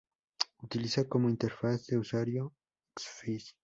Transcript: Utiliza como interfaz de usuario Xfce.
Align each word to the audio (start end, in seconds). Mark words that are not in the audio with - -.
Utiliza 0.63 1.07
como 1.07 1.29
interfaz 1.29 1.85
de 1.85 1.99
usuario 1.99 2.55
Xfce. 2.97 3.53